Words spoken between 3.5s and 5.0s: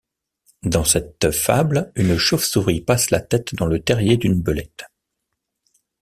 dans le terrier d'une belette.